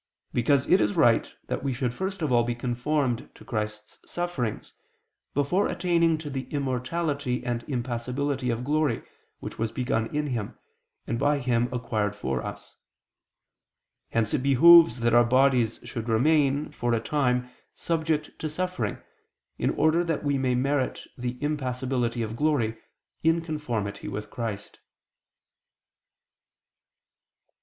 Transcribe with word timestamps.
Because 0.33 0.67
it 0.67 0.81
is 0.81 0.95
right 0.95 1.31
that 1.45 1.61
we 1.61 1.73
should 1.73 1.93
first 1.93 2.23
of 2.23 2.31
all 2.31 2.43
be 2.43 2.55
conformed 2.55 3.29
to 3.35 3.45
Christ's 3.45 3.99
sufferings, 4.07 4.73
before 5.35 5.67
attaining 5.67 6.17
to 6.17 6.31
the 6.31 6.49
immortality 6.49 7.45
and 7.45 7.61
impassibility 7.69 8.49
of 8.49 8.63
glory, 8.63 9.03
which 9.41 9.59
was 9.59 9.71
begun 9.71 10.07
in 10.07 10.25
Him, 10.33 10.57
and 11.05 11.19
by 11.19 11.37
Him 11.37 11.69
acquired 11.71 12.15
for 12.15 12.43
us. 12.43 12.77
Hence 14.09 14.33
it 14.33 14.39
behooves 14.41 15.01
that 15.01 15.13
our 15.13 15.23
bodies 15.23 15.79
should 15.83 16.09
remain, 16.09 16.71
for 16.71 16.95
a 16.95 16.99
time, 16.99 17.51
subject 17.75 18.31
to 18.39 18.49
suffering, 18.49 18.97
in 19.59 19.69
order 19.69 20.03
that 20.03 20.23
we 20.23 20.35
may 20.39 20.55
merit 20.55 21.01
the 21.15 21.37
impassibility 21.43 22.23
of 22.23 22.35
glory, 22.35 22.75
in 23.21 23.39
conformity 23.41 24.07
with 24.07 24.31
Christ. 24.31 24.79